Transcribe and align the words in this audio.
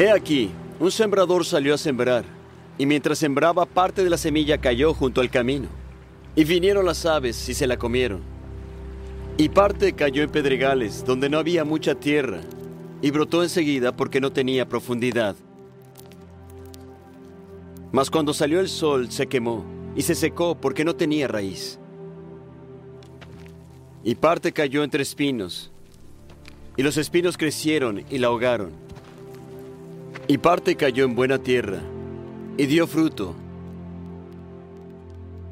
He 0.00 0.10
aquí, 0.10 0.50
un 0.78 0.90
sembrador 0.90 1.44
salió 1.44 1.74
a 1.74 1.76
sembrar, 1.76 2.24
y 2.78 2.86
mientras 2.86 3.18
sembraba 3.18 3.66
parte 3.66 4.02
de 4.02 4.08
la 4.08 4.16
semilla 4.16 4.56
cayó 4.56 4.94
junto 4.94 5.20
al 5.20 5.28
camino, 5.28 5.68
y 6.34 6.44
vinieron 6.44 6.86
las 6.86 7.04
aves 7.04 7.46
y 7.50 7.52
se 7.52 7.66
la 7.66 7.76
comieron. 7.76 8.22
Y 9.36 9.50
parte 9.50 9.92
cayó 9.92 10.22
en 10.22 10.30
pedregales, 10.30 11.04
donde 11.04 11.28
no 11.28 11.36
había 11.36 11.66
mucha 11.66 11.94
tierra, 11.96 12.40
y 13.02 13.10
brotó 13.10 13.42
enseguida 13.42 13.94
porque 13.94 14.22
no 14.22 14.32
tenía 14.32 14.66
profundidad. 14.66 15.36
Mas 17.92 18.10
cuando 18.10 18.32
salió 18.32 18.60
el 18.60 18.70
sol 18.70 19.10
se 19.10 19.26
quemó, 19.26 19.66
y 19.94 20.00
se 20.00 20.14
secó 20.14 20.54
porque 20.54 20.82
no 20.82 20.96
tenía 20.96 21.28
raíz. 21.28 21.78
Y 24.02 24.14
parte 24.14 24.50
cayó 24.50 24.82
entre 24.82 25.02
espinos, 25.02 25.70
y 26.78 26.82
los 26.82 26.96
espinos 26.96 27.36
crecieron 27.36 28.02
y 28.08 28.16
la 28.16 28.28
ahogaron. 28.28 28.88
Y 30.30 30.38
parte 30.38 30.76
cayó 30.76 31.04
en 31.04 31.16
buena 31.16 31.38
tierra, 31.40 31.80
y 32.56 32.66
dio 32.66 32.86
fruto, 32.86 33.34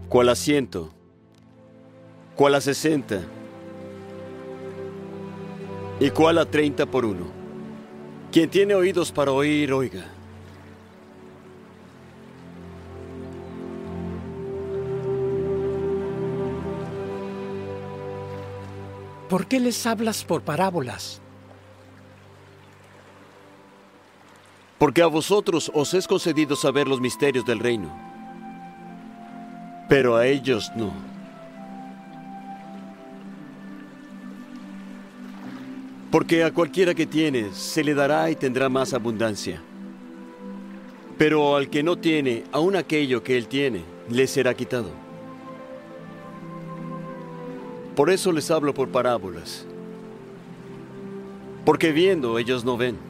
cual 0.09 0.29
a 0.29 0.37
ciento, 0.37 0.91
cual 2.37 2.55
a 2.55 2.61
sesenta, 2.61 3.23
y 5.99 6.11
cual 6.11 6.39
a 6.39 6.45
treinta 6.45 6.87
por 6.87 7.05
uno. 7.05 7.27
Quien 8.31 8.51
tiene 8.51 8.77
oídos 8.77 9.11
para 9.11 9.33
oír, 9.33 9.73
oiga. 9.73 10.05
¿Por 19.29 19.47
qué 19.47 19.59
les 19.59 19.85
hablas 19.89 20.23
por 20.23 20.43
parábolas? 20.43 21.21
Porque 24.79 25.03
a 25.03 25.09
vosotros 25.09 25.71
os 25.75 25.93
es 25.93 26.07
concedido 26.07 26.55
saber 26.55 26.87
los 26.87 27.01
misterios 27.01 27.45
del 27.45 27.59
reino, 27.59 27.91
pero 29.89 30.17
a 30.17 30.27
ellos 30.27 30.71
no. 30.77 30.93
Porque 36.13 36.45
a 36.45 36.53
cualquiera 36.53 36.95
que 36.95 37.07
tiene 37.07 37.53
se 37.53 37.83
le 37.83 37.93
dará 37.93 38.31
y 38.31 38.37
tendrá 38.37 38.69
más 38.69 38.95
abundancia. 38.95 39.61
Pero 41.19 41.57
al 41.57 41.69
que 41.69 41.83
no 41.83 41.99
tiene, 41.99 42.45
aun 42.53 42.77
aquello 42.77 43.23
que 43.25 43.37
él 43.37 43.49
tiene, 43.49 43.83
le 44.09 44.27
será 44.29 44.55
quitado. 44.55 44.91
Por 47.97 48.11
eso 48.11 48.31
les 48.31 48.49
hablo 48.53 48.73
por 48.73 48.89
parábolas. 48.89 49.67
Porque 51.65 51.91
viendo 51.91 52.39
ellos 52.39 52.65
no 52.65 52.77
ven. 52.77 53.08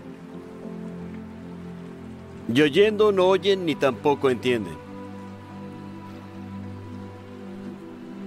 Y 2.53 2.63
oyendo 2.63 3.13
no 3.13 3.29
oyen 3.29 3.67
ni 3.67 3.75
tampoco 3.75 4.31
entienden. 4.31 4.89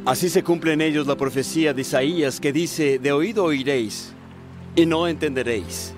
Así 0.06 0.30
se 0.30 0.44
cumple 0.44 0.74
en 0.74 0.82
ellos 0.82 1.06
la 1.06 1.16
profecía 1.16 1.74
de 1.74 1.82
Isaías 1.82 2.40
que 2.40 2.52
dice, 2.52 2.98
de 2.98 3.12
oído 3.12 3.44
oiréis 3.44 4.14
y 4.76 4.86
no 4.86 5.08
entenderéis. 5.08 5.94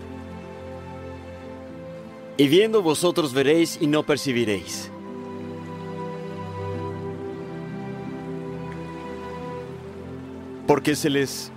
Y 2.35 2.47
viendo 2.47 2.81
vosotros 2.81 3.33
veréis 3.33 3.77
y 3.79 3.87
no 3.87 4.03
percibiréis. 4.03 4.89
Porque 10.67 10.95
se 10.95 11.09
les 11.09 11.51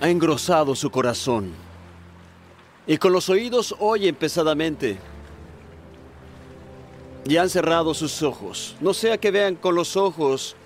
ha 0.00 0.10
engrosado 0.10 0.74
su 0.74 0.90
corazón. 0.90 1.50
Y 2.86 2.98
con 2.98 3.12
los 3.12 3.28
oídos 3.30 3.74
oyen 3.78 4.14
pesadamente. 4.14 4.98
Y 7.24 7.36
han 7.36 7.50
cerrado 7.50 7.94
sus 7.94 8.22
ojos. 8.22 8.76
No 8.80 8.94
sea 8.94 9.18
que 9.18 9.30
vean 9.30 9.54
con 9.54 9.74
los 9.74 9.96
ojos 9.96 10.56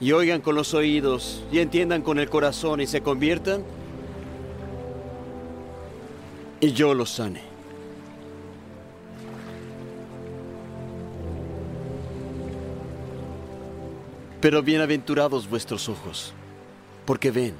y 0.00 0.12
oigan 0.12 0.40
con 0.40 0.54
los 0.54 0.74
oídos 0.74 1.42
y 1.50 1.58
entiendan 1.58 2.02
con 2.02 2.18
el 2.18 2.30
corazón 2.30 2.80
y 2.80 2.86
se 2.86 3.02
conviertan. 3.02 3.64
Y 6.60 6.72
yo 6.72 6.94
los 6.94 7.10
sane. 7.10 7.42
Pero 14.40 14.62
bienaventurados 14.62 15.50
vuestros 15.50 15.88
ojos, 15.88 16.32
porque 17.04 17.32
ven. 17.32 17.54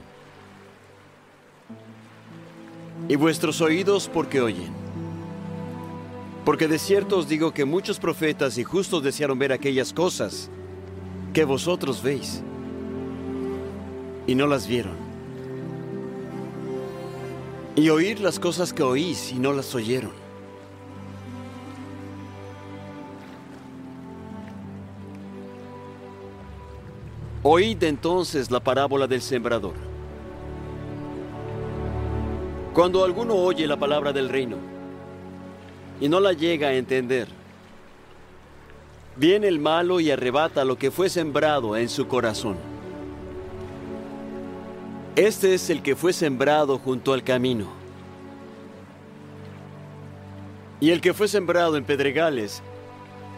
Y 3.08 3.16
vuestros 3.16 3.60
oídos 3.60 4.08
porque 4.12 4.40
oyen. 4.40 4.87
Porque 6.48 6.66
de 6.66 6.78
cierto 6.78 7.18
os 7.18 7.28
digo 7.28 7.52
que 7.52 7.66
muchos 7.66 7.98
profetas 7.98 8.56
y 8.56 8.64
justos 8.64 9.02
desearon 9.02 9.38
ver 9.38 9.52
aquellas 9.52 9.92
cosas 9.92 10.48
que 11.34 11.44
vosotros 11.44 12.02
veis 12.02 12.42
y 14.26 14.34
no 14.34 14.46
las 14.46 14.66
vieron. 14.66 14.94
Y 17.76 17.90
oír 17.90 18.20
las 18.20 18.38
cosas 18.38 18.72
que 18.72 18.82
oís 18.82 19.30
y 19.30 19.38
no 19.38 19.52
las 19.52 19.74
oyeron. 19.74 20.12
Oíd 27.42 27.82
entonces 27.82 28.50
la 28.50 28.60
parábola 28.60 29.06
del 29.06 29.20
sembrador. 29.20 29.74
Cuando 32.72 33.04
alguno 33.04 33.34
oye 33.34 33.66
la 33.66 33.76
palabra 33.76 34.14
del 34.14 34.30
reino 34.30 34.77
y 36.00 36.08
no 36.08 36.20
la 36.20 36.32
llega 36.32 36.68
a 36.68 36.74
entender, 36.74 37.28
viene 39.16 39.48
el 39.48 39.58
malo 39.58 40.00
y 40.00 40.10
arrebata 40.10 40.64
lo 40.64 40.78
que 40.78 40.90
fue 40.90 41.08
sembrado 41.08 41.76
en 41.76 41.88
su 41.88 42.06
corazón. 42.06 42.56
Este 45.16 45.54
es 45.54 45.68
el 45.70 45.82
que 45.82 45.96
fue 45.96 46.12
sembrado 46.12 46.78
junto 46.78 47.12
al 47.12 47.24
camino. 47.24 47.66
Y 50.80 50.90
el 50.90 51.00
que 51.00 51.12
fue 51.12 51.26
sembrado 51.26 51.76
en 51.76 51.82
pedregales, 51.82 52.62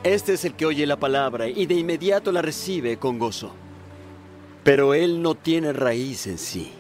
este 0.05 0.35
es 0.35 0.45
el 0.45 0.55
que 0.55 0.67
oye 0.67 0.87
la 0.87 0.99
palabra 0.99 1.49
y 1.49 1.65
de 1.65 1.75
inmediato 1.75 2.33
la 2.33 2.43
recibe 2.43 2.99
con 2.99 3.19
gozo. 3.19 3.53
Pero 4.63 4.93
él 4.93 5.23
no 5.23 5.35
tiene 5.35 5.73
raíz 5.73 6.27
en 6.27 6.37
sí, 6.37 6.71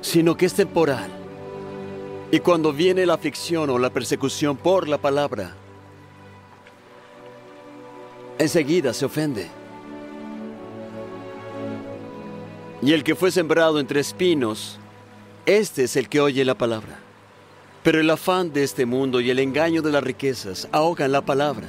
sino 0.00 0.36
que 0.36 0.46
es 0.46 0.54
temporal. 0.54 1.25
Y 2.30 2.40
cuando 2.40 2.72
viene 2.72 3.06
la 3.06 3.14
aflicción 3.14 3.70
o 3.70 3.78
la 3.78 3.90
persecución 3.90 4.56
por 4.56 4.88
la 4.88 4.98
palabra, 4.98 5.54
enseguida 8.38 8.92
se 8.92 9.04
ofende. 9.04 9.48
Y 12.82 12.92
el 12.92 13.04
que 13.04 13.14
fue 13.14 13.30
sembrado 13.30 13.80
entre 13.80 14.00
espinos, 14.00 14.78
este 15.46 15.84
es 15.84 15.96
el 15.96 16.08
que 16.08 16.20
oye 16.20 16.44
la 16.44 16.54
palabra. 16.54 16.98
Pero 17.82 18.00
el 18.00 18.10
afán 18.10 18.52
de 18.52 18.64
este 18.64 18.84
mundo 18.84 19.20
y 19.20 19.30
el 19.30 19.38
engaño 19.38 19.80
de 19.80 19.92
las 19.92 20.02
riquezas 20.02 20.68
ahogan 20.72 21.12
la 21.12 21.20
palabra 21.20 21.68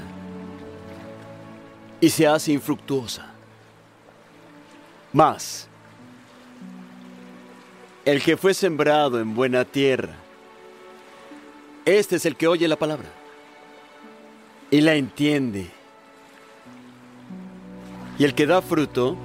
y 2.01 2.09
se 2.09 2.27
hace 2.27 2.51
infructuosa. 2.51 3.31
Más, 5.13 5.67
el 8.03 8.21
que 8.21 8.35
fue 8.35 8.53
sembrado 8.53 9.19
en 9.19 9.35
buena 9.35 9.63
tierra, 9.63 10.15
este 11.87 12.17
es 12.17 12.25
el 12.25 12.35
que 12.35 12.47
oye 12.47 12.67
la 12.67 12.75
palabra 12.75 13.07
y 14.69 14.81
la 14.81 14.95
entiende. 14.95 15.71
Y 18.19 18.25
el 18.25 18.35
que 18.35 18.45
da 18.45 18.61
fruto 18.61 19.15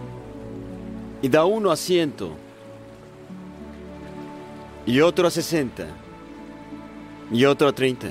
y 1.23 1.29
da 1.29 1.45
uno 1.45 1.73
a 1.73 1.77
ciento 1.77 2.37
y 4.87 5.01
otro 5.01 5.27
a 5.27 5.31
sesenta 5.31 5.89
y 7.33 7.45
otro 7.45 7.67
a 7.67 7.73
treinta. 7.73 8.11